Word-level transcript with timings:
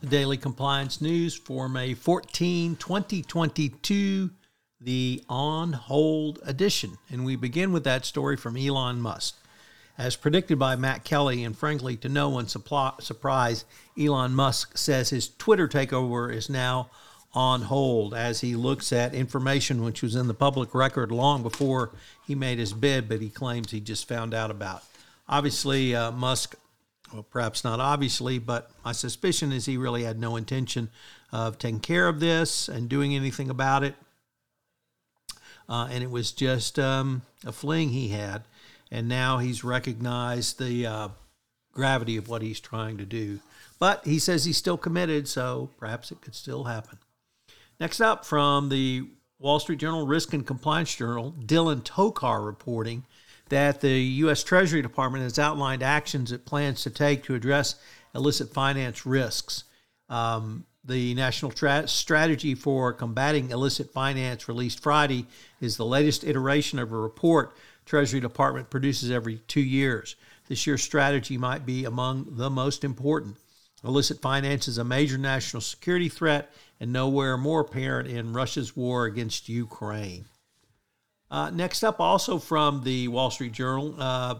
The 0.00 0.06
Daily 0.06 0.38
Compliance 0.38 1.02
News 1.02 1.36
for 1.36 1.68
May 1.68 1.92
14, 1.92 2.76
2022, 2.76 4.30
the 4.80 5.22
On 5.28 5.74
Hold 5.74 6.38
edition. 6.42 6.96
And 7.10 7.22
we 7.26 7.36
begin 7.36 7.70
with 7.70 7.84
that 7.84 8.06
story 8.06 8.38
from 8.38 8.56
Elon 8.56 9.02
Musk. 9.02 9.36
As 9.98 10.16
predicted 10.16 10.58
by 10.58 10.74
Matt 10.74 11.04
Kelly, 11.04 11.44
and 11.44 11.54
frankly, 11.54 11.98
to 11.98 12.08
no 12.08 12.30
one's 12.30 12.50
surprise, 12.50 13.66
Elon 13.98 14.34
Musk 14.34 14.78
says 14.78 15.10
his 15.10 15.28
Twitter 15.28 15.68
takeover 15.68 16.32
is 16.32 16.48
now 16.48 16.88
on 17.34 17.60
hold 17.60 18.14
as 18.14 18.40
he 18.40 18.56
looks 18.56 18.94
at 18.94 19.12
information 19.12 19.84
which 19.84 20.00
was 20.00 20.16
in 20.16 20.28
the 20.28 20.34
public 20.34 20.74
record 20.74 21.12
long 21.12 21.42
before 21.42 21.90
he 22.26 22.34
made 22.34 22.58
his 22.58 22.72
bid, 22.72 23.06
but 23.06 23.20
he 23.20 23.28
claims 23.28 23.70
he 23.70 23.80
just 23.80 24.08
found 24.08 24.32
out 24.32 24.50
about. 24.50 24.82
Obviously, 25.28 25.94
uh, 25.94 26.10
Musk, 26.10 26.56
well, 27.12 27.22
perhaps 27.22 27.64
not 27.64 27.80
obviously, 27.80 28.38
but 28.38 28.70
my 28.84 28.92
suspicion 28.92 29.52
is 29.52 29.66
he 29.66 29.76
really 29.76 30.04
had 30.04 30.18
no 30.18 30.36
intention 30.36 30.90
of 31.32 31.58
taking 31.58 31.80
care 31.80 32.08
of 32.08 32.20
this 32.20 32.68
and 32.68 32.88
doing 32.88 33.14
anything 33.14 33.50
about 33.50 33.82
it. 33.82 33.94
Uh, 35.68 35.88
and 35.90 36.02
it 36.02 36.10
was 36.10 36.32
just 36.32 36.78
um, 36.78 37.22
a 37.44 37.52
fling 37.52 37.90
he 37.90 38.08
had. 38.08 38.42
And 38.90 39.08
now 39.08 39.38
he's 39.38 39.62
recognized 39.62 40.58
the 40.58 40.86
uh, 40.86 41.08
gravity 41.72 42.16
of 42.16 42.28
what 42.28 42.42
he's 42.42 42.58
trying 42.58 42.98
to 42.98 43.04
do. 43.04 43.38
But 43.78 44.04
he 44.04 44.18
says 44.18 44.44
he's 44.44 44.56
still 44.56 44.76
committed, 44.76 45.28
so 45.28 45.70
perhaps 45.78 46.10
it 46.10 46.20
could 46.20 46.34
still 46.34 46.64
happen. 46.64 46.98
Next 47.78 48.00
up 48.00 48.26
from 48.26 48.68
the 48.68 49.06
Wall 49.38 49.58
Street 49.58 49.78
Journal 49.78 50.06
Risk 50.06 50.34
and 50.34 50.46
Compliance 50.46 50.94
Journal, 50.94 51.34
Dylan 51.40 51.82
Tokar 51.82 52.44
reporting 52.44 53.04
that 53.50 53.80
the 53.80 54.00
U.S. 54.00 54.42
Treasury 54.42 54.82
Department 54.82 55.24
has 55.24 55.38
outlined 55.38 55.82
actions 55.82 56.32
it 56.32 56.46
plans 56.46 56.82
to 56.82 56.90
take 56.90 57.24
to 57.24 57.34
address 57.34 57.76
illicit 58.14 58.52
finance 58.52 59.04
risks. 59.04 59.64
Um, 60.08 60.64
the 60.84 61.14
National 61.14 61.50
Tra- 61.50 61.86
Strategy 61.86 62.54
for 62.54 62.92
Combating 62.92 63.50
Illicit 63.50 63.92
Finance, 63.92 64.48
released 64.48 64.82
Friday, 64.82 65.26
is 65.60 65.76
the 65.76 65.84
latest 65.84 66.24
iteration 66.24 66.78
of 66.78 66.92
a 66.92 66.96
report 66.96 67.54
Treasury 67.84 68.20
Department 68.20 68.70
produces 68.70 69.10
every 69.10 69.38
two 69.46 69.60
years. 69.60 70.16
This 70.48 70.66
year's 70.66 70.82
strategy 70.82 71.36
might 71.36 71.66
be 71.66 71.84
among 71.84 72.36
the 72.36 72.50
most 72.50 72.82
important. 72.82 73.36
Illicit 73.84 74.20
finance 74.20 74.68
is 74.68 74.78
a 74.78 74.84
major 74.84 75.18
national 75.18 75.60
security 75.60 76.08
threat 76.08 76.52
and 76.80 76.92
nowhere 76.92 77.36
more 77.36 77.60
apparent 77.60 78.08
in 78.08 78.32
Russia's 78.32 78.76
war 78.76 79.04
against 79.04 79.48
Ukraine. 79.48 80.26
Uh, 81.30 81.50
next 81.50 81.82
up, 81.84 82.00
also 82.00 82.38
from 82.38 82.82
the 82.82 83.08
Wall 83.08 83.30
Street 83.30 83.52
Journal, 83.52 83.94
uh, 83.98 84.36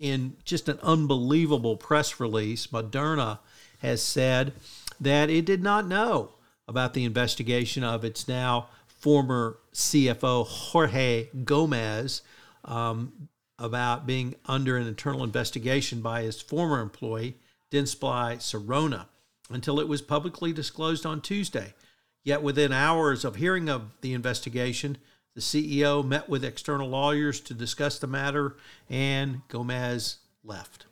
in 0.00 0.36
just 0.44 0.68
an 0.68 0.78
unbelievable 0.82 1.76
press 1.76 2.18
release, 2.18 2.66
Moderna 2.66 3.38
has 3.78 4.02
said 4.02 4.52
that 5.00 5.30
it 5.30 5.44
did 5.44 5.62
not 5.62 5.86
know 5.86 6.32
about 6.66 6.94
the 6.94 7.04
investigation 7.04 7.84
of 7.84 8.04
its 8.04 8.26
now 8.26 8.68
former 8.86 9.58
CFO, 9.72 10.46
Jorge 10.46 11.28
Gomez, 11.44 12.22
um, 12.64 13.28
about 13.58 14.06
being 14.06 14.34
under 14.46 14.76
an 14.76 14.86
internal 14.86 15.22
investigation 15.22 16.00
by 16.00 16.22
his 16.22 16.40
former 16.40 16.80
employee, 16.80 17.36
Dentsply 17.70 18.38
Sirona 18.38 19.06
until 19.50 19.78
it 19.78 19.88
was 19.88 20.02
publicly 20.02 20.52
disclosed 20.52 21.04
on 21.04 21.20
Tuesday. 21.20 21.74
Yet 22.22 22.42
within 22.42 22.72
hours 22.72 23.24
of 23.24 23.36
hearing 23.36 23.68
of 23.68 23.90
the 24.00 24.14
investigation, 24.14 24.96
the 25.34 25.40
CEO 25.40 26.06
met 26.06 26.28
with 26.28 26.44
external 26.44 26.88
lawyers 26.88 27.40
to 27.40 27.54
discuss 27.54 27.98
the 27.98 28.06
matter, 28.06 28.56
and 28.88 29.40
Gomez 29.48 30.18
left. 30.44 30.86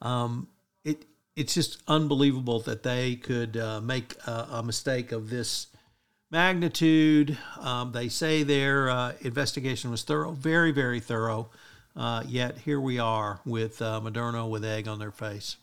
Um, 0.00 0.48
it 0.84 1.04
it's 1.34 1.54
just 1.54 1.82
unbelievable 1.88 2.60
that 2.60 2.82
they 2.82 3.16
could 3.16 3.56
uh, 3.56 3.80
make 3.80 4.14
a, 4.26 4.48
a, 4.52 4.62
mistake 4.62 5.12
of 5.12 5.28
this 5.28 5.66
magnitude. 6.30 7.36
Um, 7.60 7.92
they 7.92 8.08
say 8.08 8.42
their 8.42 8.88
uh, 8.88 9.12
investigation 9.20 9.90
was 9.90 10.02
thorough, 10.02 10.32
very 10.32 10.70
very 10.70 11.00
thorough. 11.00 11.50
Uh, 11.96 12.22
yet 12.26 12.58
here 12.58 12.80
we 12.80 12.98
are 12.98 13.40
with 13.46 13.80
uh, 13.80 14.00
Moderna 14.02 14.48
with 14.48 14.64
egg 14.64 14.86
on 14.86 14.98
their 14.98 15.10
face. 15.10 15.56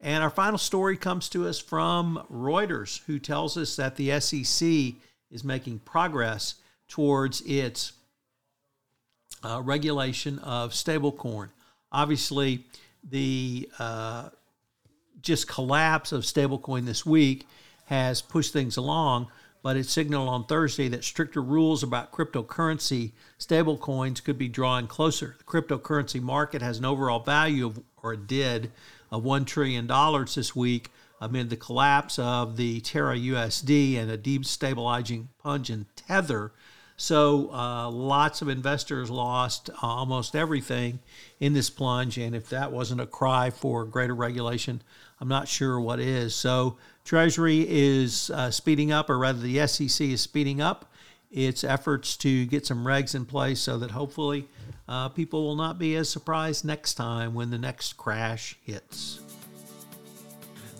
And 0.00 0.22
our 0.22 0.30
final 0.30 0.58
story 0.58 0.96
comes 0.96 1.28
to 1.30 1.46
us 1.46 1.58
from 1.58 2.26
Reuters, 2.30 3.02
who 3.06 3.18
tells 3.18 3.56
us 3.56 3.76
that 3.76 3.96
the 3.96 4.20
SEC 4.20 4.94
is 5.34 5.44
making 5.44 5.80
progress 5.80 6.54
towards 6.88 7.42
its 7.42 7.92
uh, 9.42 9.60
regulation 9.62 10.38
of 10.38 10.70
stablecoin. 10.70 11.48
Obviously, 11.92 12.64
the 13.10 13.68
uh, 13.78 14.30
just 15.20 15.48
collapse 15.48 16.12
of 16.12 16.22
stablecoin 16.22 16.86
this 16.86 17.04
week 17.04 17.46
has 17.86 18.22
pushed 18.22 18.52
things 18.52 18.76
along, 18.76 19.28
but 19.62 19.76
it 19.76 19.86
signaled 19.86 20.28
on 20.28 20.46
Thursday 20.46 20.88
that 20.88 21.04
stricter 21.04 21.42
rules 21.42 21.82
about 21.82 22.12
cryptocurrency 22.12 23.12
stablecoins 23.38 24.22
could 24.22 24.38
be 24.38 24.48
drawing 24.48 24.86
closer. 24.86 25.36
The 25.38 25.44
cryptocurrency 25.44 26.22
market 26.22 26.62
has 26.62 26.78
an 26.78 26.84
overall 26.84 27.20
value 27.20 27.66
of, 27.66 27.80
or 28.02 28.14
did, 28.16 28.70
of 29.10 29.24
$1 29.24 29.46
trillion 29.46 29.86
this 30.34 30.54
week 30.54 30.90
amid 31.24 31.50
the 31.50 31.56
collapse 31.56 32.18
of 32.18 32.56
the 32.56 32.80
Terra 32.80 33.16
USD 33.16 33.96
and 33.96 34.10
a 34.10 34.18
destabilizing 34.18 35.28
punch 35.42 35.70
in 35.70 35.86
Tether. 35.96 36.52
So, 36.96 37.52
uh, 37.52 37.90
lots 37.90 38.40
of 38.40 38.48
investors 38.48 39.10
lost 39.10 39.68
uh, 39.70 39.74
almost 39.82 40.36
everything 40.36 41.00
in 41.40 41.52
this 41.52 41.68
plunge. 41.68 42.18
And 42.18 42.36
if 42.36 42.48
that 42.50 42.70
wasn't 42.70 43.00
a 43.00 43.06
cry 43.06 43.50
for 43.50 43.84
greater 43.84 44.14
regulation, 44.14 44.80
I'm 45.20 45.28
not 45.28 45.48
sure 45.48 45.80
what 45.80 45.98
is. 45.98 46.36
So, 46.36 46.76
Treasury 47.04 47.66
is 47.68 48.30
uh, 48.30 48.50
speeding 48.50 48.92
up, 48.92 49.10
or 49.10 49.18
rather, 49.18 49.40
the 49.40 49.66
SEC 49.66 50.06
is 50.06 50.20
speeding 50.20 50.60
up 50.60 50.90
its 51.34 51.64
efforts 51.64 52.16
to 52.18 52.46
get 52.46 52.64
some 52.64 52.84
regs 52.84 53.14
in 53.14 53.24
place 53.24 53.60
so 53.60 53.76
that 53.78 53.90
hopefully 53.90 54.48
uh, 54.88 55.08
people 55.08 55.42
will 55.42 55.56
not 55.56 55.78
be 55.78 55.96
as 55.96 56.08
surprised 56.08 56.64
next 56.64 56.94
time 56.94 57.34
when 57.34 57.50
the 57.50 57.58
next 57.58 57.94
crash 57.94 58.56
hits. 58.62 59.23